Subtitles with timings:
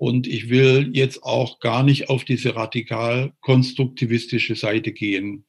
[0.00, 5.44] Und ich will jetzt auch gar nicht auf diese radikal konstruktivistische Seite gehen,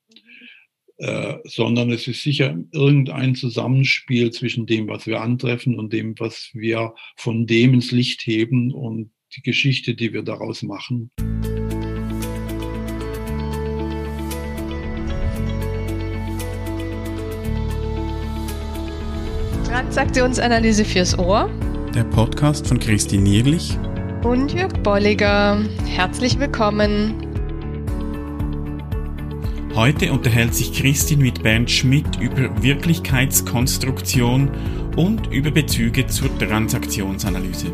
[0.97, 6.50] äh, sondern es ist sicher irgendein Zusammenspiel zwischen dem, was wir antreffen und dem, was
[6.51, 11.11] wir von dem ins Licht heben und die Geschichte, die wir daraus machen.
[19.63, 21.49] Transaktionsanalyse fürs Ohr.
[21.95, 23.77] Der Podcast von Christine Nierlich
[24.23, 25.59] und Jörg Bolliger.
[25.87, 27.27] Herzlich willkommen.
[29.73, 34.52] Heute unterhält sich Christine mit Bernd Schmidt über Wirklichkeitskonstruktion
[34.96, 37.73] und über Bezüge zur Transaktionsanalyse.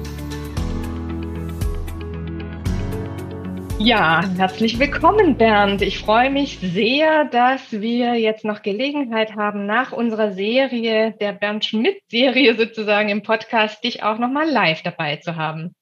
[3.79, 5.81] Ja, herzlich willkommen, Bernd.
[5.81, 11.65] Ich freue mich sehr, dass wir jetzt noch Gelegenheit haben, nach unserer Serie, der Bernd
[11.65, 15.76] Schmidt-Serie sozusagen im Podcast, dich auch nochmal live dabei zu haben.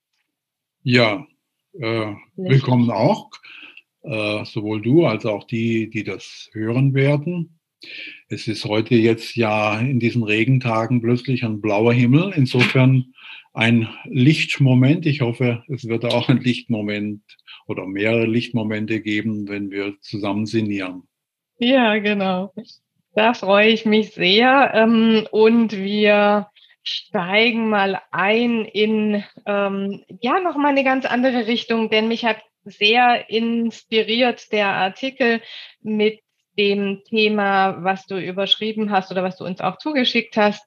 [0.87, 1.25] Ja,
[1.73, 3.31] äh, willkommen auch,
[4.03, 7.59] äh, sowohl du als auch die, die das hören werden.
[8.29, 12.33] Es ist heute jetzt ja in diesen Regentagen plötzlich ein blauer Himmel.
[12.35, 13.15] Insofern
[13.51, 15.07] ein Lichtmoment.
[15.07, 17.23] Ich hoffe, es wird auch ein Lichtmoment
[17.65, 21.07] oder mehrere Lichtmomente geben, wenn wir zusammen sinnieren.
[21.57, 22.53] Ja, genau.
[23.15, 24.71] Da freue ich mich sehr.
[24.75, 26.51] Ähm, und wir
[26.85, 32.37] steigen mal ein in ähm, ja noch mal eine ganz andere Richtung, denn mich hat
[32.63, 35.41] sehr inspiriert der Artikel
[35.81, 36.21] mit
[36.57, 40.65] dem Thema, was du überschrieben hast oder was du uns auch zugeschickt hast,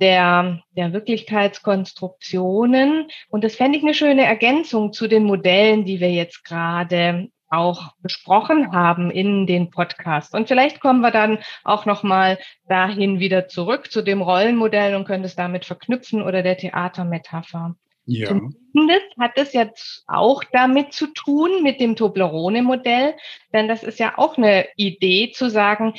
[0.00, 3.08] der, der Wirklichkeitskonstruktionen.
[3.28, 7.92] Und das fände ich eine schöne Ergänzung zu den Modellen, die wir jetzt gerade auch
[8.02, 10.34] besprochen haben in den Podcasts.
[10.34, 12.38] Und vielleicht kommen wir dann auch nochmal
[12.68, 17.76] dahin wieder zurück zu dem Rollenmodell und können es damit verknüpfen oder der Theatermetapher.
[18.06, 18.28] Ja.
[18.28, 23.14] Zumindest hat es jetzt auch damit zu tun, mit dem Toblerone-Modell,
[23.52, 25.94] denn das ist ja auch eine Idee zu sagen,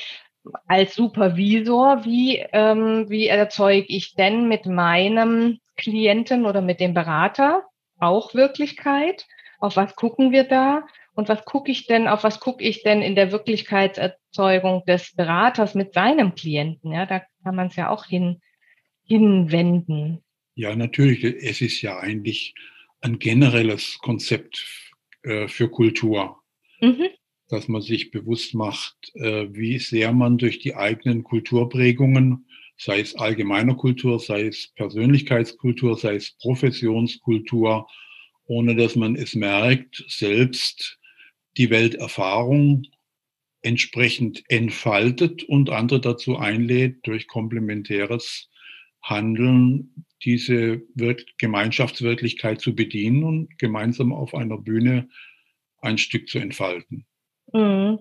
[0.68, 7.64] als Supervisor, wie, ähm, wie erzeuge ich denn mit meinem Klienten oder mit dem Berater
[8.00, 9.26] auch Wirklichkeit?
[9.60, 10.84] Auf was gucken wir da?
[11.18, 15.74] Und was gucke ich denn, auf was gucke ich denn in der Wirklichkeitserzeugung des Beraters
[15.74, 16.92] mit seinem Klienten?
[16.92, 18.40] Ja, da kann man es ja auch hin,
[19.04, 20.24] hinwenden.
[20.54, 21.24] Ja, natürlich.
[21.24, 22.54] Es ist ja eigentlich
[23.02, 24.64] ein generelles Konzept
[25.24, 26.38] äh, für Kultur,
[26.82, 27.08] mhm.
[27.48, 32.46] dass man sich bewusst macht, äh, wie sehr man durch die eigenen Kulturprägungen,
[32.78, 37.88] sei es allgemeiner Kultur, sei es Persönlichkeitskultur, sei es Professionskultur,
[38.46, 41.00] ohne dass man es merkt, selbst
[41.58, 42.84] die Welterfahrung
[43.62, 48.50] entsprechend entfaltet und andere dazu einlädt, durch komplementäres
[49.02, 50.82] Handeln diese
[51.38, 55.10] Gemeinschaftswirklichkeit zu bedienen und gemeinsam auf einer Bühne
[55.80, 57.06] ein Stück zu entfalten.
[57.54, 58.00] Mhm.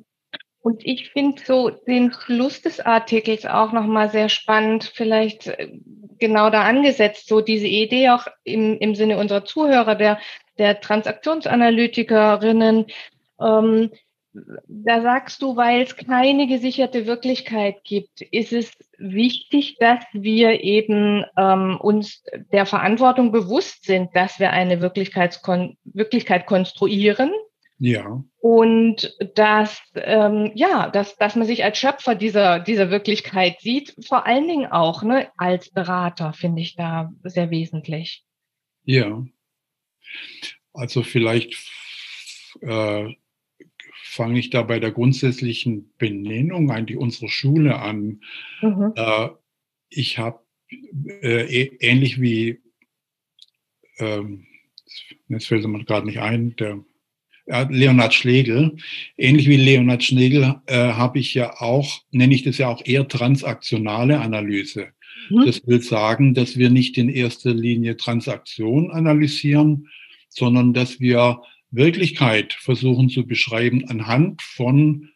[0.60, 5.78] Und ich finde so den Schluss des Artikels auch nochmal sehr spannend, vielleicht äh,
[6.18, 10.18] genau da angesetzt, so diese Idee auch im, im Sinne unserer Zuhörer, der,
[10.58, 12.86] der Transaktionsanalytikerinnen,
[13.40, 13.90] ähm,
[14.68, 21.24] da sagst du, weil es keine gesicherte Wirklichkeit gibt, ist es wichtig, dass wir eben
[21.36, 27.32] ähm, uns der Verantwortung bewusst sind, dass wir eine Wirklichkeitskon Wirklichkeit konstruieren.
[27.78, 28.22] Ja.
[28.38, 34.26] Und dass, ähm, ja, dass, dass man sich als Schöpfer dieser, dieser Wirklichkeit sieht, vor
[34.26, 38.24] allen Dingen auch ne, als Berater, finde ich da sehr wesentlich.
[38.84, 39.24] Ja.
[40.72, 41.54] Also vielleicht
[42.62, 43.14] äh,
[44.16, 48.20] fange ich da bei der grundsätzlichen Benennung eigentlich unserer Schule an.
[48.62, 48.92] Mhm.
[48.96, 49.28] Äh,
[49.90, 50.40] ich habe
[51.22, 52.58] äh, ähnlich wie,
[53.98, 54.46] ähm,
[55.28, 56.82] jetzt fällt mir gerade nicht ein, der
[57.46, 58.76] Leonhard Schlegel.
[59.16, 63.06] Ähnlich wie Leonhard Schlegel äh, habe ich ja auch, nenne ich das ja auch eher
[63.06, 64.88] transaktionale Analyse.
[65.30, 65.46] Mhm.
[65.46, 69.88] Das will sagen, dass wir nicht in erster Linie Transaktion analysieren,
[70.28, 75.10] sondern dass wir Wirklichkeit versuchen zu beschreiben anhand von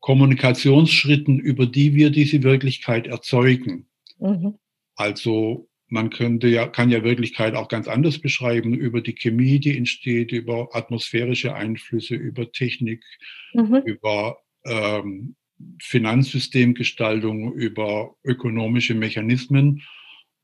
[0.00, 3.86] Kommunikationsschritten, über die wir diese Wirklichkeit erzeugen.
[4.18, 4.58] Mhm.
[4.96, 9.76] Also man könnte ja, kann ja Wirklichkeit auch ganz anders beschreiben, über die Chemie, die
[9.76, 13.02] entsteht, über atmosphärische Einflüsse, über Technik,
[13.54, 13.82] mhm.
[13.84, 15.36] über ähm,
[15.80, 19.82] Finanzsystemgestaltung, über ökonomische Mechanismen.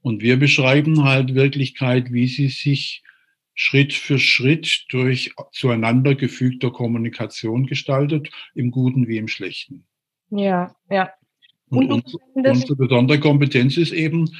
[0.02, 3.02] Und wir beschreiben halt Wirklichkeit, wie sie sich
[3.62, 9.84] Schritt für Schritt durch zueinander gefügter Kommunikation gestaltet, im Guten wie im Schlechten.
[10.30, 11.10] Ja, ja.
[11.68, 14.30] Und, und unsere besondere Kompetenz ist eben,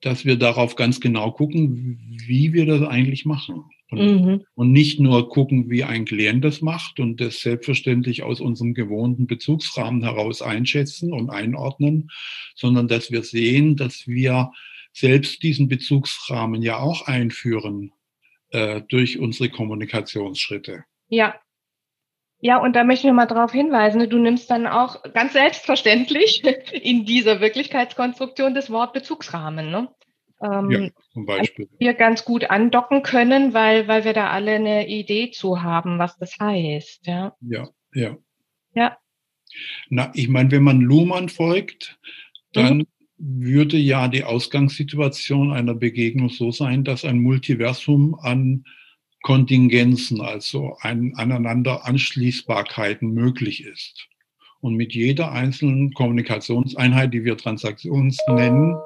[0.00, 3.66] dass wir darauf ganz genau gucken, wie wir das eigentlich machen.
[3.92, 4.44] Und, mhm.
[4.56, 9.28] und, nicht nur gucken, wie ein Klient das macht und das selbstverständlich aus unserem gewohnten
[9.28, 12.08] Bezugsrahmen heraus einschätzen und einordnen,
[12.56, 14.50] sondern dass wir sehen, dass wir
[14.92, 17.92] selbst diesen Bezugsrahmen ja auch einführen
[18.56, 20.84] äh, durch unsere Kommunikationsschritte.
[21.08, 21.34] Ja.
[22.40, 26.42] Ja, und da möchte ich mal darauf hinweisen, du nimmst dann auch ganz selbstverständlich
[26.72, 29.70] in dieser Wirklichkeitskonstruktion das Wort Bezugsrahmen.
[29.70, 29.88] Ne?
[30.42, 31.68] ähm, ja, zum Beispiel.
[31.78, 36.16] wir ganz gut andocken können, weil, weil wir da alle eine Idee zu haben, was
[36.18, 37.06] das heißt.
[37.06, 37.68] Ja, ja.
[37.92, 38.16] Ja.
[38.74, 38.98] ja.
[39.88, 41.98] Na, ich meine, wenn man Luhmann folgt,
[42.52, 42.86] dann mhm.
[43.18, 48.64] Würde ja die Ausgangssituation einer Begegnung so sein, dass ein Multiversum an
[49.22, 54.08] Kontingenzen, also an aneinander Anschließbarkeiten möglich ist.
[54.60, 58.76] Und mit jeder einzelnen Kommunikationseinheit, die wir Transaktions nennen,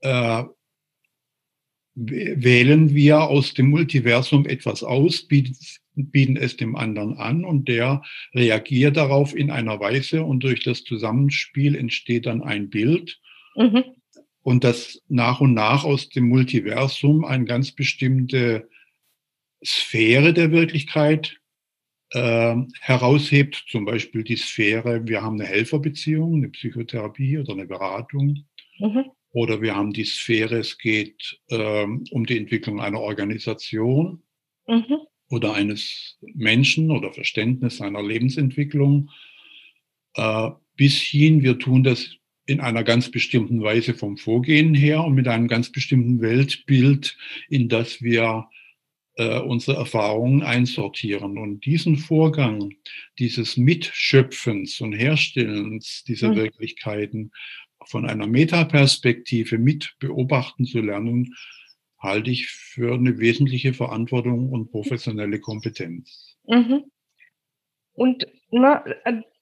[0.00, 0.44] äh,
[1.94, 5.56] wählen wir aus dem Multiversum etwas aus, bieten,
[6.06, 8.02] bieten es dem anderen an und der
[8.34, 13.20] reagiert darauf in einer Weise und durch das Zusammenspiel entsteht dann ein Bild.
[13.56, 13.84] Mhm.
[14.42, 18.68] Und das nach und nach aus dem Multiversum eine ganz bestimmte
[19.64, 21.38] Sphäre der Wirklichkeit
[22.12, 28.44] äh, heraushebt, zum Beispiel die Sphäre, wir haben eine Helferbeziehung, eine Psychotherapie oder eine Beratung.
[28.78, 29.10] Mhm.
[29.30, 34.22] Oder wir haben die Sphäre, es geht ähm, um die Entwicklung einer Organisation
[34.66, 35.00] mhm.
[35.30, 39.10] Oder eines Menschen oder Verständnis seiner Lebensentwicklung.
[40.14, 42.16] Äh, bis hin, wir tun das
[42.46, 47.16] in einer ganz bestimmten Weise vom Vorgehen her und mit einem ganz bestimmten Weltbild,
[47.50, 48.48] in das wir
[49.16, 51.36] äh, unsere Erfahrungen einsortieren.
[51.36, 52.72] Und diesen Vorgang
[53.18, 56.36] dieses Mitschöpfens und Herstellens dieser mhm.
[56.36, 57.32] Wirklichkeiten
[57.84, 61.34] von einer Metaperspektive mit beobachten zu lernen,
[61.98, 66.36] halte ich für eine wesentliche Verantwortung und professionelle Kompetenz.
[66.46, 66.84] Mhm.
[67.92, 68.84] Und ne,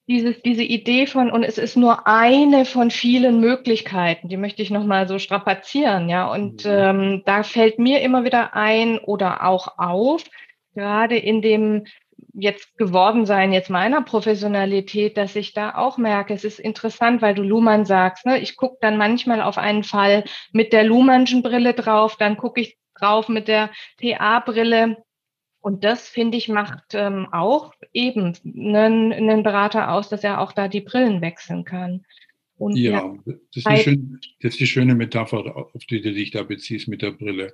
[0.08, 4.70] dieses, diese Idee von, und es ist nur eine von vielen Möglichkeiten, die möchte ich
[4.70, 6.30] nochmal so strapazieren, ja.
[6.30, 6.70] Und mhm.
[6.70, 10.24] ähm, da fällt mir immer wieder ein oder auch auf,
[10.74, 11.84] gerade in dem
[12.38, 17.34] jetzt geworden sein, jetzt meiner Professionalität, dass ich da auch merke, es ist interessant, weil
[17.34, 18.38] du Luhmann sagst, ne?
[18.38, 22.78] ich gucke dann manchmal auf einen Fall mit der Luhmannschen Brille drauf, dann gucke ich
[22.94, 23.70] drauf mit der
[24.00, 24.98] TA-Brille.
[25.60, 30.52] Und das, finde ich, macht ähm, auch eben einen, einen Berater aus, dass er auch
[30.52, 32.04] da die Brillen wechseln kann.
[32.56, 36.30] Und ja, das ist, eine schöne, das ist eine schöne Metapher, auf die du dich
[36.30, 37.52] da beziehst mit der Brille.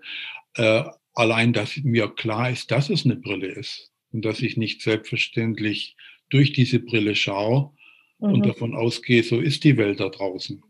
[0.56, 0.84] Äh,
[1.14, 5.96] allein, dass mir klar ist, dass es eine Brille ist und dass ich nicht selbstverständlich
[6.28, 7.72] durch diese Brille schaue
[8.18, 8.32] mhm.
[8.32, 10.62] und davon ausgehe, so ist die Welt da draußen.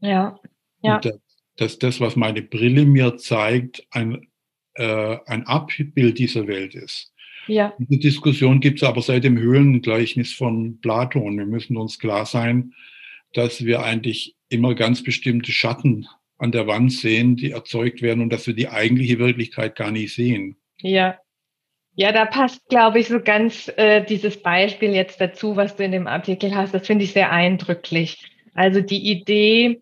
[0.00, 0.38] Ja,
[0.82, 0.96] ja.
[0.96, 1.18] Und dass,
[1.56, 4.28] dass das, was meine Brille mir zeigt, ein,
[4.74, 7.12] äh, ein Abbild dieser Welt ist.
[7.48, 7.74] Ja.
[7.78, 11.38] Diese Diskussion gibt es aber seit dem Höhlengleichnis von Platon.
[11.38, 12.74] Wir müssen uns klar sein,
[13.32, 16.06] dass wir eigentlich immer ganz bestimmte Schatten
[16.36, 20.14] an der Wand sehen, die erzeugt werden und dass wir die eigentliche Wirklichkeit gar nicht
[20.14, 20.56] sehen.
[20.80, 21.18] Ja,
[21.98, 25.90] ja, da passt, glaube ich, so ganz äh, dieses Beispiel jetzt dazu, was du in
[25.90, 26.72] dem Artikel hast.
[26.72, 28.30] Das finde ich sehr eindrücklich.
[28.54, 29.80] Also die Idee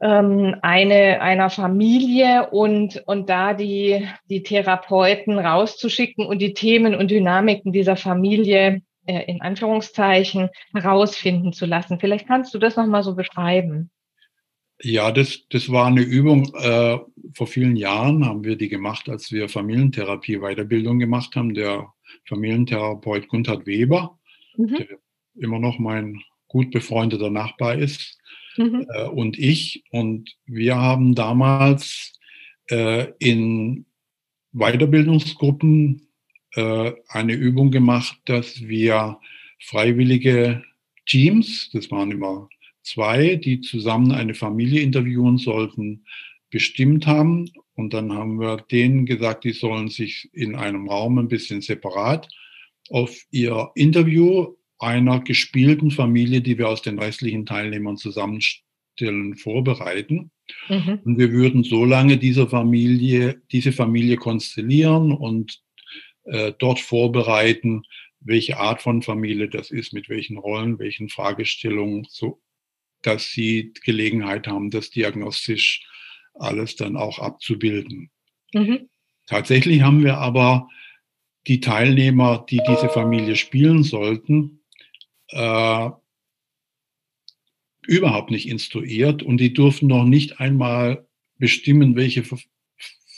[0.00, 7.12] ähm, eine, einer Familie und, und da die, die Therapeuten rauszuschicken und die Themen und
[7.12, 12.00] Dynamiken dieser Familie äh, in Anführungszeichen herausfinden zu lassen.
[12.00, 13.92] Vielleicht kannst du das nochmal so beschreiben.
[14.80, 16.54] Ja, das, das war eine Übung.
[16.54, 16.98] Äh,
[17.34, 21.54] vor vielen Jahren haben wir die gemacht, als wir Familientherapie Weiterbildung gemacht haben.
[21.54, 21.92] Der
[22.26, 24.18] Familientherapeut Gunther Weber,
[24.56, 24.76] mhm.
[24.76, 24.86] der
[25.34, 28.18] immer noch mein gut befreundeter Nachbar ist,
[28.56, 28.86] mhm.
[28.94, 29.84] äh, und ich.
[29.90, 32.12] Und wir haben damals
[32.70, 33.84] äh, in
[34.52, 36.08] Weiterbildungsgruppen
[36.54, 39.18] äh, eine Übung gemacht, dass wir
[39.60, 40.62] freiwillige
[41.06, 42.48] Teams, das waren immer
[42.82, 46.04] zwei, die zusammen eine Familie interviewen sollten,
[46.50, 47.50] bestimmt haben.
[47.74, 52.28] Und dann haben wir denen gesagt, die sollen sich in einem Raum ein bisschen separat
[52.90, 60.30] auf ihr Interview einer gespielten Familie, die wir aus den restlichen Teilnehmern zusammenstellen, vorbereiten.
[60.68, 61.00] Mhm.
[61.04, 65.60] Und wir würden so lange dieser Familie, diese Familie konstellieren und
[66.24, 67.82] äh, dort vorbereiten,
[68.20, 72.40] welche Art von Familie das ist, mit welchen Rollen, welchen Fragestellungen, so
[73.02, 75.86] dass sie Gelegenheit haben, das diagnostisch
[76.34, 78.10] alles dann auch abzubilden.
[78.52, 78.88] Mhm.
[79.26, 80.68] Tatsächlich haben wir aber
[81.46, 84.60] die Teilnehmer, die diese Familie spielen sollten,
[85.28, 85.90] äh,
[87.86, 91.06] überhaupt nicht instruiert und die durften noch nicht einmal
[91.38, 92.22] bestimmen, welche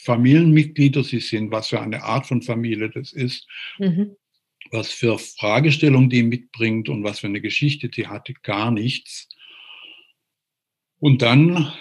[0.04, 4.16] Familienmitglieder sie sind, was für eine Art von Familie das ist, mhm.
[4.70, 9.28] was für Fragestellungen die mitbringt und was für eine Geschichte die hatte, gar nichts.
[11.00, 11.72] Und dann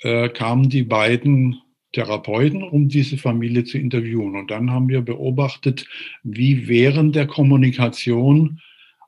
[0.00, 1.62] äh, kamen die beiden
[1.92, 4.36] Therapeuten, um diese Familie zu interviewen.
[4.36, 5.86] Und dann haben wir beobachtet,
[6.22, 8.60] wie während der Kommunikation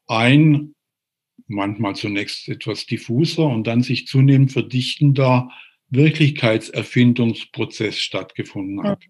[0.07, 0.75] ein
[1.47, 5.51] manchmal zunächst etwas diffuser und dann sich zunehmend verdichtender
[5.91, 9.03] Wirklichkeitserfindungsprozess stattgefunden hat.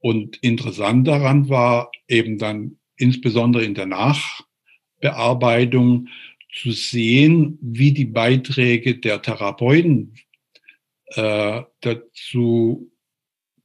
[0.00, 6.06] Und interessant daran war eben dann insbesondere in der Nachbearbeitung
[6.52, 10.14] zu sehen, wie die Beiträge der Therapeuten
[11.14, 12.90] äh, dazu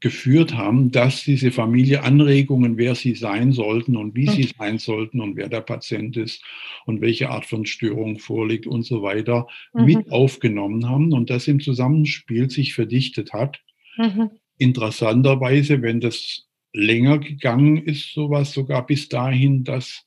[0.03, 5.21] geführt haben, dass diese Familie Anregungen, wer sie sein sollten und wie sie sein sollten
[5.21, 6.43] und wer der Patient ist
[6.85, 9.85] und welche Art von Störung vorliegt und so weiter, mhm.
[9.85, 13.61] mit aufgenommen haben und das im Zusammenspiel sich verdichtet hat.
[13.95, 14.31] Mhm.
[14.57, 20.05] Interessanterweise, wenn das länger gegangen ist, sowas sogar bis dahin, dass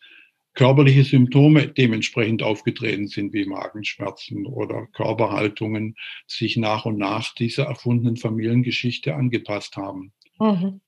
[0.56, 5.94] körperliche Symptome dementsprechend aufgetreten sind, wie Magenschmerzen oder Körperhaltungen,
[6.26, 10.12] sich nach und nach dieser erfundenen Familiengeschichte angepasst haben.
[10.40, 10.80] Mhm.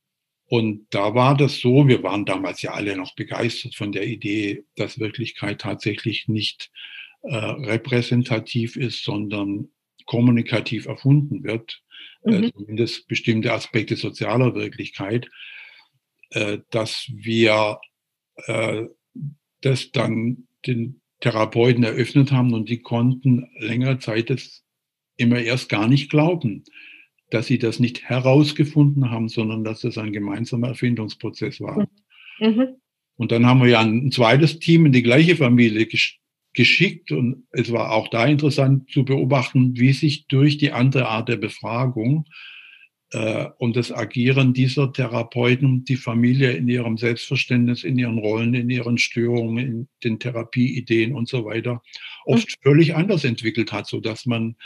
[0.47, 4.65] Und da war das so, wir waren damals ja alle noch begeistert von der Idee,
[4.77, 6.71] dass Wirklichkeit tatsächlich nicht
[7.23, 9.69] äh, repräsentativ ist, sondern
[10.07, 11.83] kommunikativ erfunden wird,
[12.25, 12.45] äh, mhm.
[12.45, 15.29] äh, zumindest bestimmte Aspekte sozialer Wirklichkeit,
[16.31, 17.79] äh, dass wir
[18.47, 18.87] äh,
[19.61, 24.65] das dann den Therapeuten eröffnet haben und die konnten längere Zeit das
[25.17, 26.65] immer erst gar nicht glauben,
[27.31, 31.88] dass sie das nicht herausgefunden haben, sondern dass das ein gemeinsamer Erfindungsprozess war.
[32.38, 32.77] Mhm.
[33.17, 36.21] Und dann haben wir ja ein zweites Team in die gleiche Familie gesch
[36.55, 41.29] geschickt und es war auch da interessant zu beobachten, wie sich durch die andere Art
[41.29, 42.25] der Befragung
[43.15, 48.99] und das Agieren dieser Therapeuten, die Familie in ihrem Selbstverständnis, in ihren Rollen, in ihren
[48.99, 51.83] Störungen, in den Therapieideen und so weiter,
[52.27, 52.62] oft mhm.
[52.62, 54.57] völlig anders entwickelt hat, so dass man,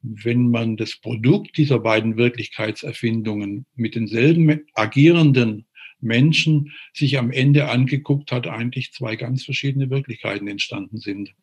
[0.00, 5.66] wenn man das Produkt dieser beiden Wirklichkeitserfindungen mit denselben agierenden
[6.00, 11.34] Menschen sich am Ende angeguckt hat, eigentlich zwei ganz verschiedene Wirklichkeiten entstanden sind.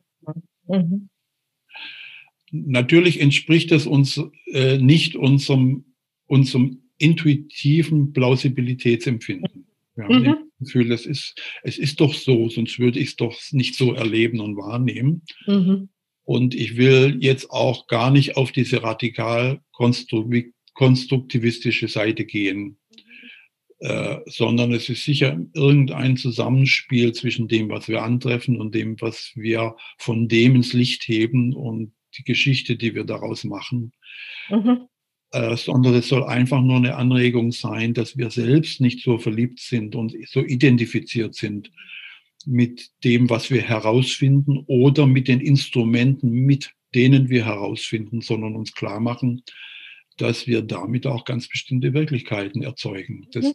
[0.68, 1.10] Mhm.
[2.52, 4.20] Natürlich entspricht das uns
[4.52, 5.86] äh, nicht unserem
[6.30, 9.66] unserem intuitiven Plausibilitätsempfinden.
[9.96, 10.36] Wir haben mhm.
[10.60, 13.94] das Gefühl, es ist, es ist doch so, sonst würde ich es doch nicht so
[13.94, 15.24] erleben und wahrnehmen.
[15.48, 15.90] Mhm.
[16.24, 22.78] Und ich will jetzt auch gar nicht auf diese radikal konstruktivistische Seite gehen,
[23.80, 29.32] äh, sondern es ist sicher irgendein Zusammenspiel zwischen dem, was wir antreffen und dem, was
[29.36, 33.94] wir von dem ins Licht heben und die Geschichte, die wir daraus machen.
[34.50, 34.88] Mhm
[35.32, 39.96] sondern es soll einfach nur eine Anregung sein, dass wir selbst nicht so verliebt sind
[39.96, 41.72] und so identifiziert sind
[42.46, 48.74] mit dem, was wir herausfinden oder mit den Instrumenten, mit denen wir herausfinden, sondern uns
[48.74, 49.44] klar machen,
[50.18, 53.28] dass wir damit auch ganz bestimmte Wirklichkeiten erzeugen.
[53.32, 53.54] Das, mhm.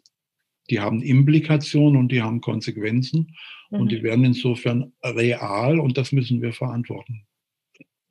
[0.70, 3.34] die haben Implikationen und die haben Konsequenzen
[3.70, 3.80] mhm.
[3.80, 7.26] und die werden insofern real und das müssen wir verantworten.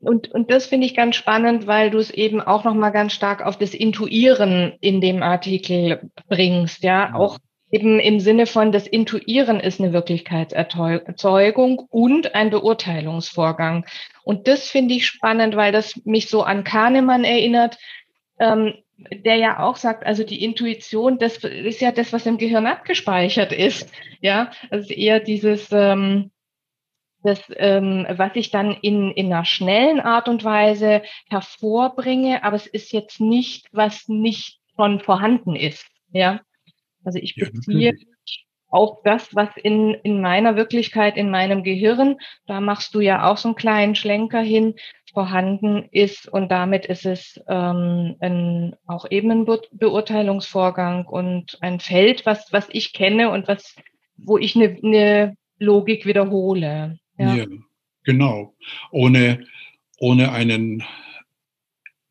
[0.03, 3.45] Und, und das finde ich ganz spannend, weil du es eben auch nochmal ganz stark
[3.45, 7.39] auf das Intuieren in dem Artikel bringst, ja, auch
[7.72, 13.86] eben im Sinne von das Intuieren ist eine Wirklichkeitserzeugung und ein Beurteilungsvorgang.
[14.24, 17.79] Und das finde ich spannend, weil das mich so an Kahnemann erinnert,
[18.39, 18.75] ähm,
[19.12, 23.51] der ja auch sagt, also die Intuition, das ist ja das, was im Gehirn abgespeichert
[23.51, 23.91] ist.
[24.22, 26.29] Ja, also eher dieses, ähm,
[27.24, 32.68] das, ähm, was ich dann in, in einer schnellen Art und Weise hervorbringe, aber es
[32.68, 35.88] ist jetzt nicht, was nicht schon vorhanden ist.
[36.12, 36.42] Ja,
[37.03, 38.39] also ich beziehe ja,
[38.70, 43.38] auf das, was in, in meiner Wirklichkeit, in meinem Gehirn, da machst du ja auch
[43.38, 44.75] so einen kleinen Schlenker hin,
[45.13, 51.80] vorhanden ist und damit ist es ähm, ein, auch eben ein Be Beurteilungsvorgang und ein
[51.80, 53.75] Feld, was, was ich kenne und was,
[54.18, 56.98] wo ich eine, eine Logik wiederhole.
[57.24, 57.46] Ja, ja
[58.03, 58.56] genau.
[58.92, 59.46] Ohne,
[59.98, 60.84] ohne einen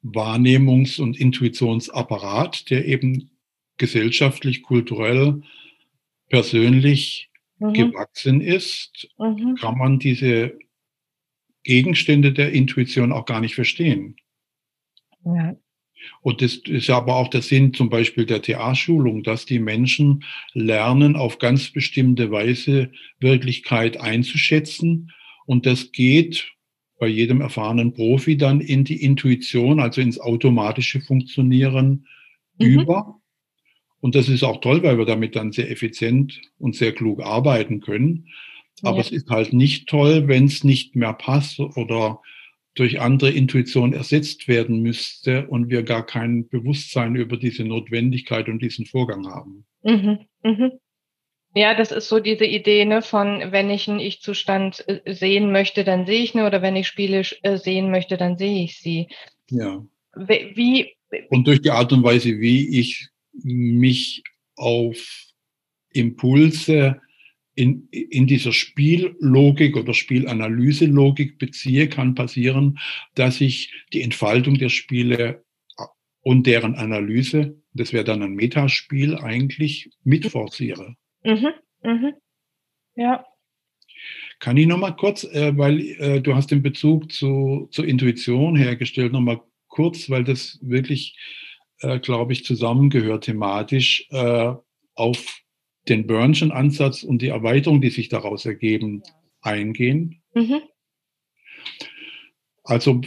[0.02, 3.30] Wahrnehmungs- und Intuitionsapparat, der eben
[3.76, 5.42] gesellschaftlich, kulturell,
[6.28, 7.72] persönlich mhm.
[7.74, 9.56] gewachsen ist, mhm.
[9.56, 10.58] kann man diese
[11.62, 14.16] Gegenstände der Intuition auch gar nicht verstehen.
[15.24, 15.56] Ja.
[16.20, 21.16] Und das ist aber auch der Sinn zum Beispiel der TA-Schulung, dass die Menschen lernen,
[21.16, 25.12] auf ganz bestimmte Weise Wirklichkeit einzuschätzen.
[25.46, 26.52] Und das geht
[26.98, 32.06] bei jedem erfahrenen Profi dann in die Intuition, also ins automatische Funktionieren
[32.58, 32.66] mhm.
[32.66, 33.20] über.
[34.00, 37.80] Und das ist auch toll, weil wir damit dann sehr effizient und sehr klug arbeiten
[37.80, 38.28] können.
[38.82, 39.02] Aber ja.
[39.02, 42.20] es ist halt nicht toll, wenn es nicht mehr passt oder
[42.74, 48.62] durch andere Intuition ersetzt werden müsste und wir gar kein Bewusstsein über diese Notwendigkeit und
[48.62, 49.64] diesen Vorgang haben.
[49.82, 50.72] Mhm, mhm.
[51.54, 55.84] Ja, das ist so diese Idee ne, von, wenn ich einen Ich-Zustand äh, sehen möchte,
[55.84, 59.08] dann sehe ich ihn, oder wenn ich Spiele äh, sehen möchte, dann sehe ich sie.
[59.50, 59.84] Ja.
[60.14, 60.94] Wie,
[61.28, 64.22] und durch die Art und Weise, wie ich mich
[64.56, 64.96] auf
[65.90, 67.00] Impulse
[67.54, 72.78] in, in dieser Spiellogik oder Spielanalyselogik beziehe, kann passieren,
[73.14, 75.44] dass ich die Entfaltung der Spiele
[76.22, 80.96] und deren Analyse, das wäre dann ein Metaspiel, eigentlich mitforciere.
[81.24, 82.12] Mhm, mhm.
[82.94, 83.24] Ja.
[84.38, 89.12] Kann ich nochmal kurz, äh, weil äh, du hast den Bezug zu, zur Intuition hergestellt,
[89.12, 91.16] nochmal kurz, weil das wirklich,
[91.80, 94.52] äh, glaube ich, zusammengehört thematisch äh,
[94.94, 95.41] auf
[95.88, 99.02] den Burnschen Ansatz und die Erweiterung, die sich daraus ergeben,
[99.40, 100.22] eingehen.
[100.34, 100.62] Mhm.
[102.64, 103.00] Also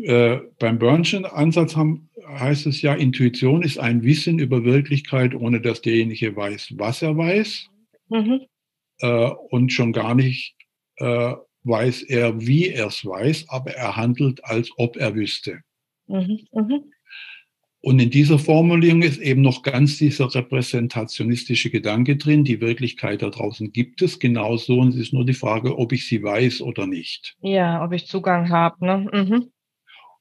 [0.00, 5.60] äh, beim Burnschen Ansatz haben, heißt es ja, Intuition ist ein Wissen über Wirklichkeit, ohne
[5.60, 7.68] dass derjenige weiß, was er weiß.
[8.08, 8.40] Mhm.
[9.00, 10.54] Äh, und schon gar nicht
[10.96, 11.34] äh,
[11.64, 15.60] weiß er, wie er es weiß, aber er handelt, als ob er wüsste.
[16.06, 16.90] Mhm.
[17.84, 22.44] Und in dieser Formulierung ist eben noch ganz dieser repräsentationistische Gedanke drin.
[22.44, 26.06] Die Wirklichkeit da draußen gibt es genauso und es ist nur die Frage, ob ich
[26.06, 27.34] sie weiß oder nicht.
[27.42, 28.86] Ja, ob ich Zugang habe.
[28.86, 29.10] Ne?
[29.12, 29.50] Mhm.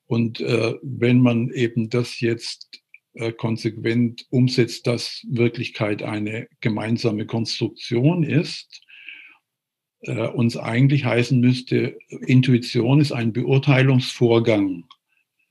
[0.08, 2.82] Und äh, wenn man eben das jetzt
[3.14, 8.82] äh, konsequent umsetzt, dass Wirklichkeit eine gemeinsame Konstruktion ist,
[10.02, 14.86] äh, uns eigentlich heißen müsste, Intuition ist ein Beurteilungsvorgang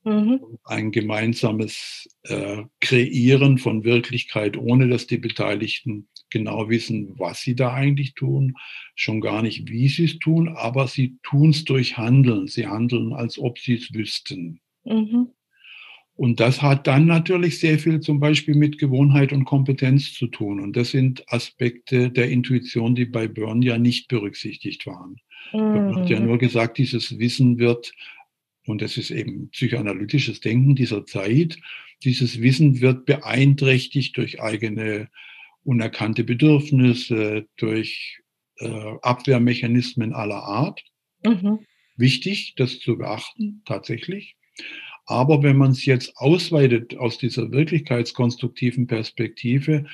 [0.04, 0.40] Mhm.
[0.64, 7.74] Ein gemeinsames äh, Kreieren von Wirklichkeit, ohne dass die Beteiligten genau wissen, was sie da
[7.74, 8.56] eigentlich tun,
[8.94, 12.46] schon gar nicht, wie sie es tun, aber sie tun es durch Handeln.
[12.46, 14.60] Sie handeln, als ob sie es wüssten.
[14.84, 15.28] Mhm.
[16.14, 20.60] Und das hat dann natürlich sehr viel zum Beispiel mit Gewohnheit und Kompetenz zu tun.
[20.60, 25.16] Und das sind Aspekte der Intuition, die bei Byrne ja nicht berücksichtigt waren.
[25.52, 25.58] Mhm.
[25.58, 27.92] Byrne hat ja nur gesagt, dieses Wissen wird
[28.70, 31.58] und das ist eben psychoanalytisches Denken dieser Zeit,
[32.04, 35.10] dieses Wissen wird beeinträchtigt durch eigene
[35.62, 38.20] unerkannte Bedürfnisse, durch
[38.58, 40.82] äh, Abwehrmechanismen aller Art.
[41.24, 41.66] Mhm.
[41.96, 44.36] Wichtig, das zu beachten, tatsächlich.
[45.04, 49.86] Aber wenn man es jetzt ausweitet aus dieser wirklichkeitskonstruktiven Perspektive,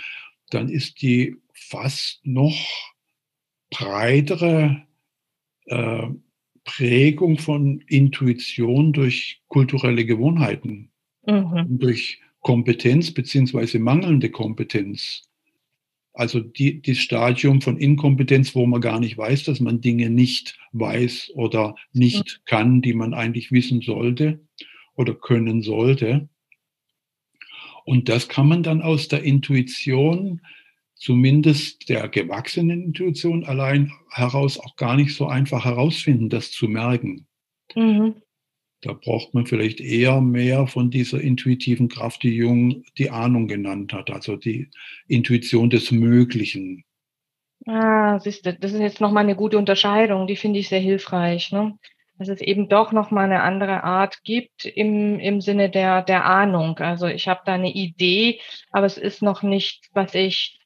[0.51, 2.57] dann ist die fast noch
[3.71, 4.83] breitere
[5.67, 6.07] äh,
[6.67, 10.91] Prägung von Intuition durch kulturelle Gewohnheiten,
[11.27, 11.79] mhm.
[11.79, 15.23] durch Kompetenz beziehungsweise mangelnde Kompetenz.
[16.13, 20.59] Also die, das Stadium von Inkompetenz, wo man gar nicht weiß, dass man Dinge nicht
[20.73, 22.45] weiß oder nicht mhm.
[22.47, 24.41] kann, die man eigentlich wissen sollte
[24.95, 26.29] oder können sollte.
[27.85, 30.41] Und das kann man dann aus der Intuition
[30.97, 37.27] zumindest der gewachsenen Intuition allein heraus auch gar nicht so einfach herausfinden, das zu merken.
[37.75, 38.17] Mhm.
[38.83, 43.93] Da braucht man vielleicht eher mehr von dieser intuitiven Kraft, die Jung die Ahnung genannt
[43.93, 44.71] hat, also die
[45.09, 46.85] Intuition des Möglichen.
[47.67, 51.53] Ah, siehst du, das ist jetzt nochmal eine gute Unterscheidung, die finde ich sehr hilfreich.
[51.53, 51.79] Ne?
[52.19, 56.79] Dass es eben doch nochmal eine andere Art gibt im, im Sinne der, der Ahnung.
[56.79, 60.59] Also ich habe da eine Idee, aber es ist noch nicht, was ich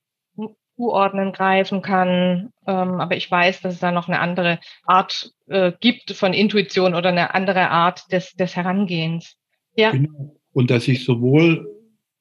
[0.80, 2.52] zuordnen greifen kann.
[2.66, 6.94] Ähm, aber ich weiß, dass es da noch eine andere Art äh, gibt von Intuition
[6.94, 9.36] oder eine andere Art des, des Herangehens.
[9.76, 9.90] Ja.
[9.90, 10.36] Genau.
[10.52, 11.68] Und dass ich sowohl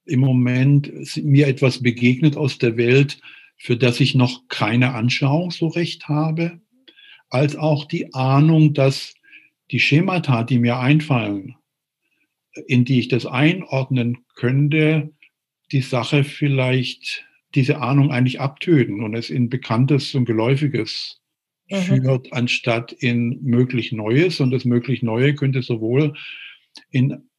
[0.05, 0.91] im Moment
[1.23, 3.21] mir etwas begegnet aus der Welt,
[3.55, 6.59] für das ich noch keine Anschauung so recht habe,
[7.29, 9.13] als auch die Ahnung, dass
[9.71, 11.55] die Schemata, die mir einfallen,
[12.67, 15.11] in die ich das einordnen könnte,
[15.71, 21.21] die Sache vielleicht diese Ahnung eigentlich abtöten und es in Bekanntes und Geläufiges
[21.69, 21.75] mhm.
[21.77, 24.39] führt, anstatt in möglich Neues.
[24.39, 26.13] Und das möglich Neue könnte sowohl
[26.91, 27.29] in,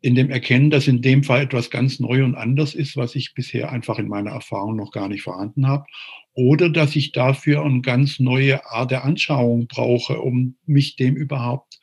[0.00, 3.34] in dem Erkennen, dass in dem Fall etwas ganz neu und anders ist, was ich
[3.34, 5.84] bisher einfach in meiner Erfahrung noch gar nicht vorhanden habe,
[6.32, 11.78] oder dass ich dafür eine ganz neue Art der Anschauung brauche, um mich dem überhaupt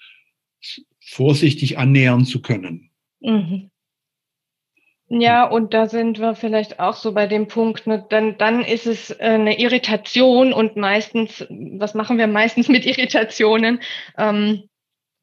[1.00, 2.92] vorsichtig annähern zu können.
[3.22, 3.70] Mhm.
[5.10, 8.86] Ja, und da sind wir vielleicht auch so bei dem Punkt, ne, dann, dann ist
[8.86, 13.80] es äh, eine Irritation und meistens, was machen wir meistens mit Irritationen?
[14.18, 14.64] Ähm,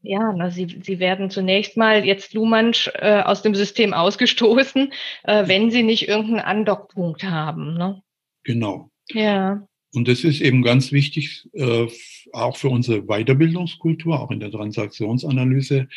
[0.06, 4.92] Ja, na, sie, sie werden zunächst mal jetzt Luhmann äh, aus dem System ausgestoßen,
[5.24, 7.74] äh, wenn sie nicht irgendeinen Andockpunkt haben.
[7.78, 8.02] Ne?
[8.42, 8.90] Genau.
[9.10, 9.66] Ja.
[9.94, 11.86] Und das ist eben ganz wichtig, äh,
[12.32, 15.88] auch für unsere Weiterbildungskultur, auch in der Transaktionsanalyse,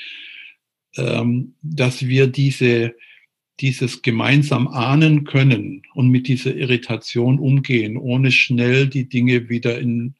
[0.95, 2.95] ähm, dass wir diese,
[3.59, 10.15] dieses gemeinsam ahnen können und mit dieser Irritation umgehen, ohne schnell die Dinge wieder in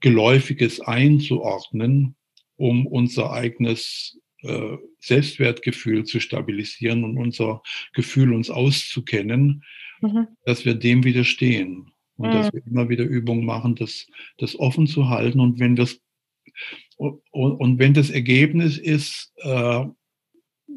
[0.00, 2.16] Geläufiges einzuordnen,
[2.56, 9.64] um unser eigenes äh, Selbstwertgefühl zu stabilisieren und unser Gefühl uns auszukennen,
[10.00, 10.28] mhm.
[10.44, 12.32] dass wir dem widerstehen und mhm.
[12.32, 14.06] dass wir immer wieder Übungen machen, das,
[14.38, 15.40] das offen zu halten.
[15.40, 16.00] Und wenn das
[16.96, 19.84] und, und wenn das Ergebnis ist, äh,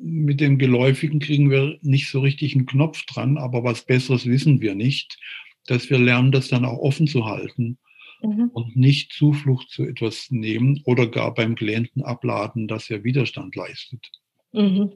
[0.02, 4.62] mit dem Geläufigen kriegen wir nicht so richtig einen Knopf dran, aber was Besseres wissen
[4.62, 5.18] wir nicht,
[5.66, 7.78] dass wir lernen, das dann auch offen zu halten
[8.22, 8.50] mhm.
[8.54, 14.10] und nicht Zuflucht zu etwas nehmen oder gar beim Klienten abladen, dass er Widerstand leistet.
[14.52, 14.94] Mhm.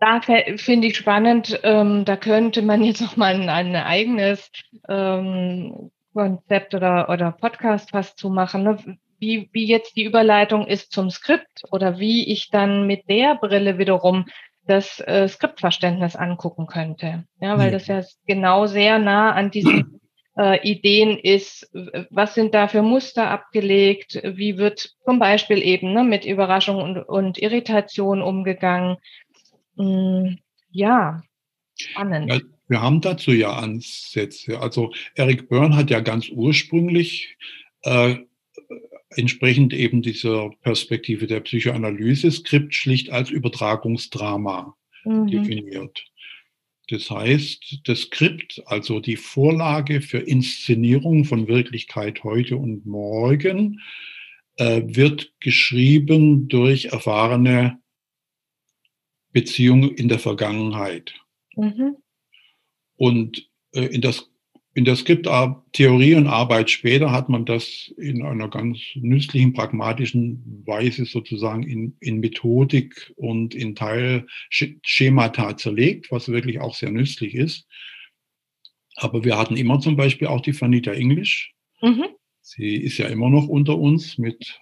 [0.00, 4.50] Da finde ich spannend, ähm, da könnte man jetzt noch mal ein, ein eigenes
[4.88, 8.98] ähm, Konzept oder, oder Podcast fast zu machen, ne?
[9.24, 13.78] Wie, wie jetzt die Überleitung ist zum Skript oder wie ich dann mit der Brille
[13.78, 14.26] wiederum
[14.66, 17.24] das äh, Skriptverständnis angucken könnte.
[17.40, 20.00] Ja, weil das ja genau sehr nah an diesen
[20.38, 21.70] äh, Ideen ist,
[22.10, 26.98] was sind da für Muster abgelegt, wie wird zum Beispiel eben ne, mit Überraschung und,
[26.98, 28.96] und Irritation umgegangen.
[29.76, 30.36] Mm,
[30.70, 31.22] ja,
[31.76, 32.32] spannend.
[32.32, 34.60] Ja, wir haben dazu ja Ansätze.
[34.60, 37.36] Also Eric Byrne hat ja ganz ursprünglich
[37.82, 38.16] äh,
[39.10, 45.26] entsprechend eben dieser Perspektive der Psychoanalyse Skript schlicht als Übertragungsdrama mhm.
[45.26, 46.04] definiert.
[46.88, 53.80] Das heißt, das Skript, also die Vorlage für Inszenierung von Wirklichkeit heute und morgen,
[54.56, 57.78] äh, wird geschrieben durch erfahrene
[59.32, 61.14] Beziehungen in der Vergangenheit.
[61.56, 61.96] Mhm.
[62.96, 64.30] Und äh, in das
[64.74, 71.04] in der Skripttheorie und Arbeit später hat man das in einer ganz nützlichen, pragmatischen Weise
[71.04, 77.68] sozusagen in, in Methodik und in Teilschemata zerlegt, was wirklich auch sehr nützlich ist.
[78.96, 81.54] Aber wir hatten immer zum Beispiel auch die Vanita English.
[81.80, 82.06] Mhm.
[82.40, 84.60] Sie ist ja immer noch unter uns mit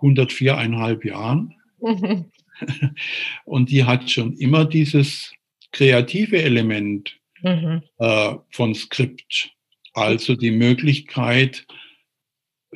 [0.00, 1.54] 104,5 Jahren.
[1.80, 2.32] Mhm.
[3.44, 5.32] Und die hat schon immer dieses
[5.70, 7.82] kreative Element mhm.
[7.98, 9.50] äh, von Skript.
[9.92, 11.66] Also die Möglichkeit,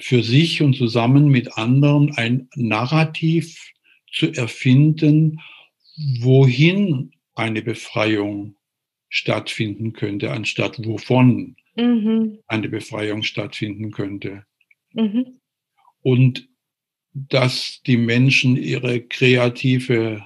[0.00, 3.72] für sich und zusammen mit anderen ein Narrativ
[4.12, 5.40] zu erfinden,
[6.20, 8.56] wohin eine Befreiung
[9.08, 12.38] stattfinden könnte, anstatt wovon mhm.
[12.46, 14.44] eine Befreiung stattfinden könnte.
[14.92, 15.40] Mhm.
[16.02, 16.48] Und
[17.12, 20.24] dass die Menschen ihre kreative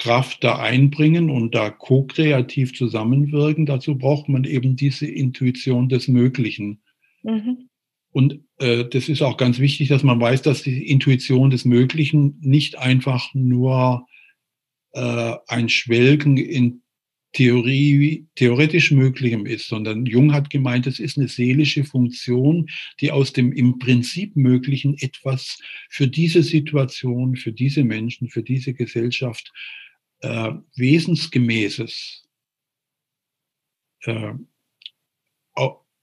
[0.00, 3.66] Kraft da einbringen und da ko-kreativ zusammenwirken.
[3.66, 6.80] Dazu braucht man eben diese Intuition des Möglichen.
[7.22, 7.68] Mhm.
[8.10, 12.38] Und äh, das ist auch ganz wichtig, dass man weiß, dass die Intuition des Möglichen
[12.40, 14.06] nicht einfach nur
[14.92, 16.82] äh, ein Schwelgen in
[17.32, 22.68] Theorie, theoretisch Möglichem ist, sondern Jung hat gemeint, es ist eine seelische Funktion,
[23.00, 25.58] die aus dem im Prinzip Möglichen etwas
[25.90, 29.52] für diese Situation, für diese Menschen, für diese Gesellschaft
[30.20, 32.26] äh, Wesensgemäßes,
[34.04, 34.32] äh,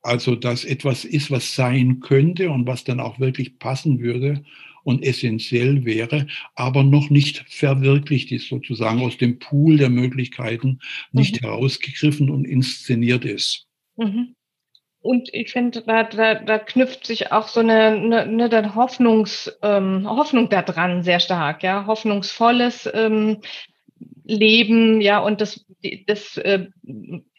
[0.08, 4.44] also dass etwas ist, was sein könnte und was dann auch wirklich passen würde
[4.84, 10.80] und essentiell wäre, aber noch nicht verwirklicht ist, sozusagen aus dem Pool der Möglichkeiten
[11.12, 11.48] nicht mhm.
[11.48, 13.68] herausgegriffen und inszeniert ist.
[13.98, 14.34] Mhm.
[15.02, 17.88] Und ich finde, da, da, da knüpft sich auch so eine,
[18.24, 23.42] eine, eine Hoffnungs, ähm, Hoffnung daran sehr stark, ja, hoffnungsvolles ähm,
[24.28, 25.66] leben, ja, und das,
[26.06, 26.68] das äh,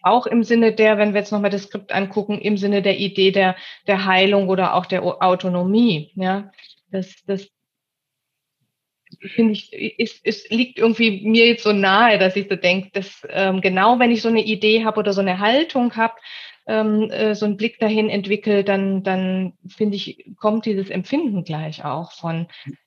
[0.03, 3.31] auch im Sinne der, wenn wir jetzt nochmal das Skript angucken, im Sinne der Idee
[3.31, 6.51] der, der Heilung oder auch der Autonomie, ja,
[6.91, 7.49] das, das
[9.35, 13.27] finde ich, ist, ist, liegt irgendwie mir jetzt so nahe, dass ich so denke, dass
[13.31, 16.15] ähm, genau wenn ich so eine Idee habe oder so eine Haltung habe,
[16.67, 21.85] ähm, äh, so einen Blick dahin entwickelt, dann, dann finde ich, kommt dieses Empfinden gleich
[21.85, 22.47] auch von,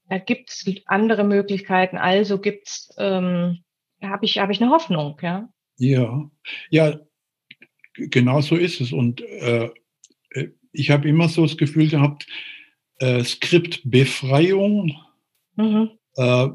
[0.10, 3.64] da gibt es andere Möglichkeiten, also gibt es ähm,
[4.02, 5.50] habe ich, habe ich eine Hoffnung, ja.
[5.78, 6.30] Ja,
[6.70, 7.00] ja,
[7.94, 8.92] genau so ist es.
[8.92, 9.70] Und äh,
[10.32, 12.28] äh, ich habe immer so das Gefühl gehabt,
[13.00, 14.94] äh, Skriptbefreiung
[15.56, 15.90] mhm.
[16.16, 16.48] äh,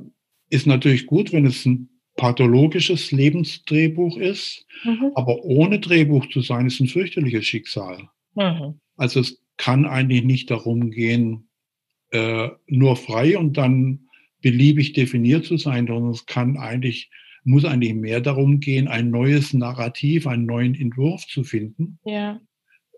[0.51, 5.13] ist natürlich gut, wenn es ein pathologisches Lebensdrehbuch ist, mhm.
[5.15, 8.09] aber ohne Drehbuch zu sein, ist ein fürchterliches Schicksal.
[8.35, 8.81] Mhm.
[8.97, 11.49] Also es kann eigentlich nicht darum gehen,
[12.11, 14.09] äh, nur frei und dann
[14.41, 17.11] beliebig definiert zu sein, sondern es kann eigentlich,
[17.47, 22.41] muss eigentlich mehr darum gehen, ein neues Narrativ, einen neuen Entwurf zu finden, ja.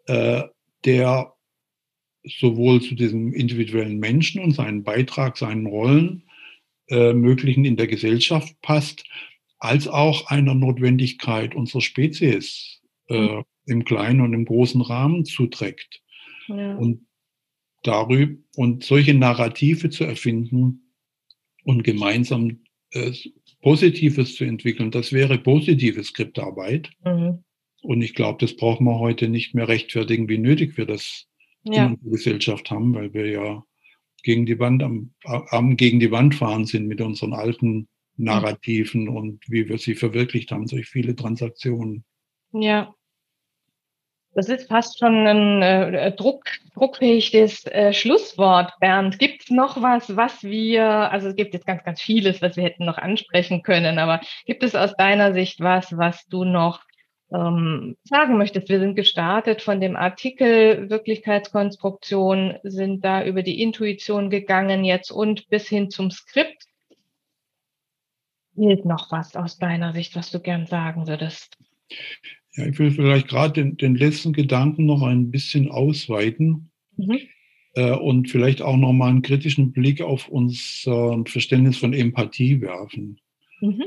[0.07, 0.43] äh,
[0.85, 1.35] der
[2.25, 6.25] sowohl zu diesem individuellen Menschen und seinen Beitrag, seinen Rollen
[6.89, 9.05] äh, möglichen in der Gesellschaft passt,
[9.59, 13.45] als auch einer Notwendigkeit unserer Spezies äh, mhm.
[13.67, 16.03] im kleinen und im großen Rahmen zuträgt.
[16.49, 16.75] Ja.
[16.77, 17.07] Und
[17.83, 20.95] darüber und solche Narrative zu erfinden
[21.65, 22.61] und gemeinsam
[22.93, 23.13] äh,
[23.63, 26.91] Positives zu entwickeln, das wäre positive Skriptarbeit.
[27.05, 27.45] Mhm.
[27.83, 31.27] Und ich glaube, das brauchen wir heute nicht mehr rechtfertigen, wie nötig wir das
[31.65, 31.87] ja.
[31.87, 33.65] in unserer Gesellschaft haben, weil wir ja
[34.23, 39.17] gegen die Wand am, am gegen die Wand fahren sind mit unseren alten Narrativen mhm.
[39.17, 42.05] und wie wir sie verwirklicht haben durch viele Transaktionen.
[42.53, 42.95] Ja.
[44.39, 46.45] Das ist fast schon ein äh, Druck,
[46.77, 49.19] druckfähiges äh, Schlusswort, Bernd.
[49.19, 52.63] Gibt es noch was, was wir, also es gibt jetzt ganz, ganz vieles, was wir
[52.63, 56.85] hätten noch ansprechen können, aber gibt es aus deiner Sicht was, was du noch
[57.35, 58.69] ähm, sagen möchtest.
[58.69, 65.49] Wir sind gestartet von dem Artikel Wirklichkeitskonstruktion, sind da über die Intuition gegangen jetzt und
[65.49, 66.63] bis hin zum Skript.
[68.55, 71.59] Fehlt noch was aus deiner Sicht, was du gern sagen würdest?
[72.59, 76.71] Ja, ich will vielleicht gerade den, den letzten Gedanken noch ein bisschen ausweiten.
[76.97, 77.19] Mhm.
[77.75, 83.21] Äh, und vielleicht auch noch mal einen kritischen Blick auf unser Verständnis von Empathie werfen.
[83.61, 83.85] Mhm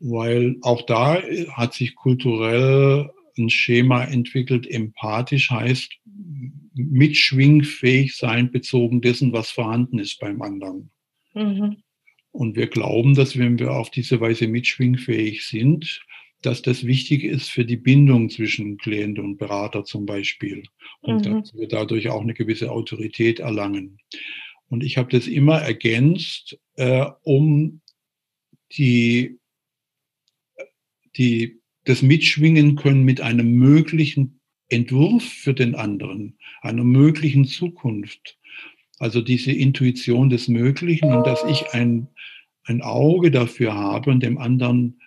[0.00, 4.70] weil auch da hat sich kulturell ein Schema entwickelt.
[4.70, 5.92] Empathisch heißt
[6.74, 10.90] mitschwingfähig sein, bezogen dessen, was vorhanden ist beim anderen.
[11.34, 11.76] Mhm.
[12.32, 16.04] Und wir glauben, dass wenn wir auf diese Weise mitschwingfähig sind,
[16.46, 20.64] dass das wichtig ist für die Bindung zwischen Klient und Berater zum Beispiel.
[21.00, 21.40] Und mhm.
[21.40, 23.98] dass wir dadurch auch eine gewisse Autorität erlangen.
[24.68, 27.80] Und ich habe das immer ergänzt, äh, um
[28.72, 29.38] die
[31.16, 38.38] die das mitschwingen können mit einem möglichen Entwurf für den anderen, einer möglichen Zukunft.
[38.98, 42.08] Also diese Intuition des Möglichen und dass ich ein,
[42.64, 45.00] ein Auge dafür habe und dem anderen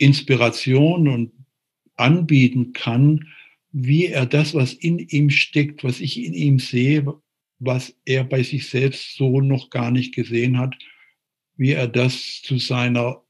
[0.00, 1.32] Inspiration und
[1.96, 3.28] anbieten kann,
[3.72, 7.06] wie er das, was in ihm steckt, was ich in ihm sehe,
[7.58, 10.76] was er bei sich selbst so noch gar nicht gesehen hat,
[11.56, 13.22] wie er das zu seiner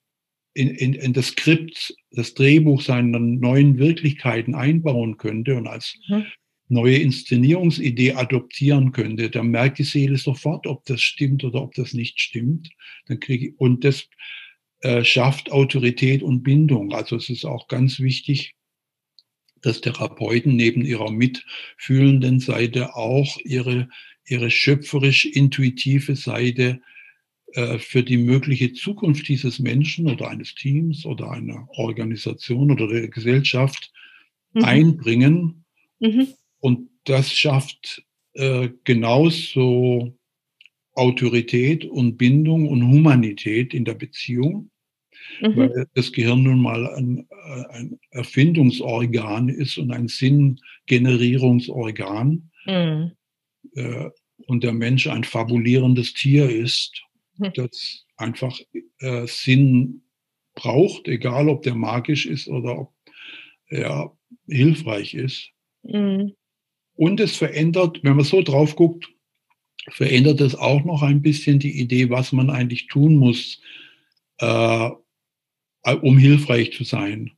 [0.54, 6.26] in, in, in das Skript, das Drehbuch seiner neuen Wirklichkeiten einbauen könnte und als mhm.
[6.68, 11.94] neue Inszenierungsidee adoptieren könnte, dann merkt die Seele sofort, ob das stimmt oder ob das
[11.94, 12.68] nicht stimmt.
[13.06, 14.08] Dann kriege und das
[14.80, 16.92] äh, schafft Autorität und Bindung.
[16.92, 18.54] Also es ist auch ganz wichtig,
[19.62, 23.88] dass Therapeuten neben ihrer mitfühlenden Seite auch ihre,
[24.26, 26.80] ihre schöpferisch-intuitive Seite
[27.52, 33.08] äh, für die mögliche Zukunft dieses Menschen oder eines Teams oder einer Organisation oder der
[33.08, 33.92] Gesellschaft
[34.52, 34.64] mhm.
[34.64, 35.64] einbringen.
[35.98, 36.28] Mhm.
[36.58, 40.16] Und das schafft äh, genauso
[40.94, 44.69] Autorität und Bindung und Humanität in der Beziehung,
[45.40, 45.56] mhm.
[45.56, 52.50] weil das Gehirn nun mal ein, äh, ein, Erfindungsorgan ist und ein Sinngenerierungsorgan.
[52.66, 53.12] Mhm.
[53.74, 54.10] Äh,
[54.46, 57.02] und der Mensch ein fabulierendes Tier ist
[57.38, 57.52] hm.
[57.54, 58.58] das einfach
[58.98, 60.02] äh, Sinn
[60.54, 62.92] braucht, egal ob der magisch ist oder ob
[63.66, 64.16] er
[64.48, 65.50] hilfreich ist.
[65.82, 66.34] Mhm.
[66.94, 69.08] Und es verändert, wenn man so drauf guckt,
[69.88, 73.60] verändert es auch noch ein bisschen die Idee, was man eigentlich tun muss,
[74.38, 74.90] äh,
[76.02, 77.30] um hilfreich zu sein.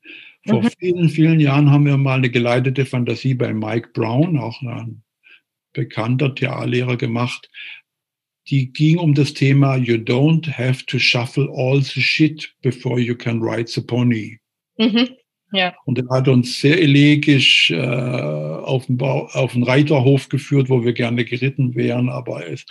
[0.46, 0.70] Vor mhm.
[0.78, 5.02] vielen, vielen Jahren haben wir mal eine geleitete Fantasie bei Mike Brown, auch ein
[5.72, 7.48] bekannter Theaterlehrer, gemacht,
[8.48, 13.14] die ging um das Thema You don't have to shuffle all the shit before you
[13.14, 14.38] can ride the pony.
[14.78, 15.10] Mhm.
[15.52, 15.74] Ja.
[15.84, 20.82] Und er hat uns sehr elegisch äh, auf, den Bau, auf den Reiterhof geführt, wo
[20.82, 22.64] wir gerne geritten wären, aber es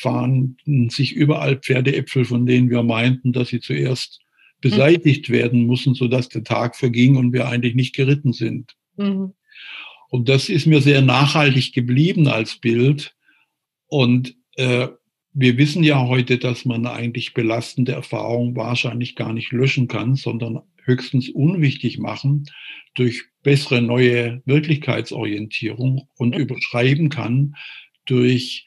[0.00, 4.20] fanden sich überall Pferdeäpfel, von denen wir meinten, dass sie zuerst
[4.62, 5.34] beseitigt mhm.
[5.34, 8.74] werden müssen, sodass der Tag verging und wir eigentlich nicht geritten sind.
[8.96, 9.34] Mhm.
[10.08, 13.14] Und das ist mir sehr nachhaltig geblieben als Bild.
[13.88, 14.88] Und äh,
[15.34, 20.60] wir wissen ja heute, dass man eigentlich belastende Erfahrungen wahrscheinlich gar nicht löschen kann, sondern
[20.84, 22.44] höchstens unwichtig machen
[22.94, 26.40] durch bessere neue Wirklichkeitsorientierung und mhm.
[26.40, 27.56] überschreiben kann
[28.04, 28.66] durch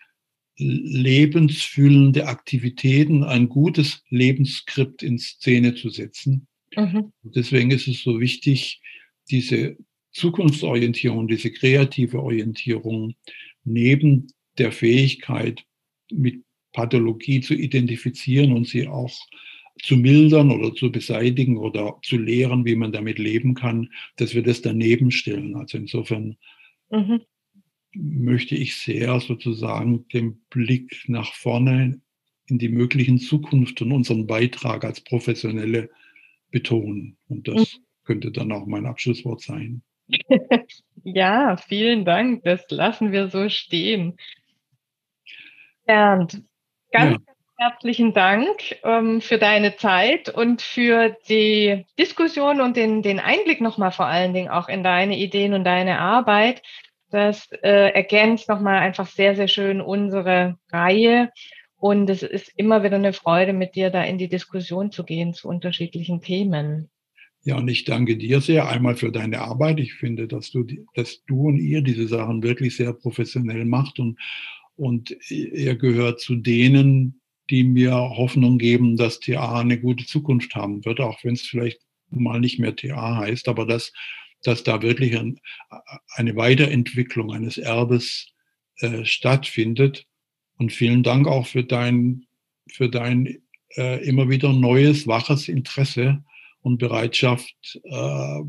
[0.58, 6.48] lebensfühlende Aktivitäten, ein gutes Lebensskript in Szene zu setzen.
[6.76, 7.12] Mhm.
[7.24, 8.82] Deswegen ist es so wichtig,
[9.30, 9.78] diese
[10.12, 13.15] Zukunftsorientierung, diese kreative Orientierung
[13.63, 15.63] neben der Fähigkeit,
[16.12, 19.13] mit Pathologie zu identifizieren und sie auch
[19.82, 24.44] zu mildern oder zu beseitigen oder zu lehren, wie man damit leben kann, dass wir
[24.44, 25.56] das daneben stellen.
[25.56, 26.38] Also insofern
[26.89, 27.22] mhm.
[27.95, 32.01] Möchte ich sehr sozusagen den Blick nach vorne
[32.47, 35.89] in die möglichen Zukunft und unseren Beitrag als Professionelle
[36.51, 37.17] betonen.
[37.27, 37.84] Und das mhm.
[38.03, 39.81] könnte dann auch mein Abschlusswort sein.
[41.03, 42.43] ja, vielen Dank.
[42.43, 44.17] Das lassen wir so stehen.
[45.86, 46.43] Bernd,
[46.91, 47.34] ganz, ja.
[47.58, 48.47] herzlichen Dank
[48.84, 54.34] ähm, für deine Zeit und für die Diskussion und den, den Einblick nochmal vor allen
[54.34, 56.63] Dingen auch in deine Ideen und deine Arbeit.
[57.10, 61.32] Das äh, ergänzt nochmal einfach sehr, sehr schön unsere Reihe.
[61.78, 65.34] Und es ist immer wieder eine Freude, mit dir da in die Diskussion zu gehen
[65.34, 66.89] zu unterschiedlichen Themen.
[67.44, 69.80] Ja, und ich danke dir sehr einmal für deine Arbeit.
[69.80, 70.65] Ich finde, dass du,
[70.96, 74.20] dass du und ihr diese Sachen wirklich sehr professionell macht und,
[74.76, 80.84] und er gehört zu denen, die mir Hoffnung geben, dass TA eine gute Zukunft haben
[80.86, 83.94] wird, auch wenn es vielleicht mal nicht mehr TA heißt, aber dass,
[84.47, 85.39] dass da wirklich ein,
[86.15, 88.27] eine Weiterentwicklung eines Erbes
[88.79, 90.05] äh, stattfindet.
[90.58, 92.25] Und vielen Dank auch für dein,
[92.69, 93.41] für dein
[93.75, 96.23] äh, immer wieder neues, waches Interesse
[96.62, 98.39] und Bereitschaft, äh,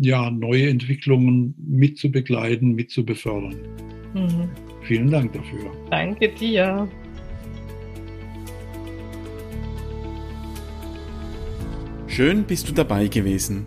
[0.00, 3.56] ja, neue Entwicklungen mitzubegleiten, mitzubefördern.
[4.14, 4.50] Mhm.
[4.82, 5.72] Vielen Dank dafür.
[5.90, 6.88] Danke dir.
[12.06, 13.66] Schön bist du dabei gewesen.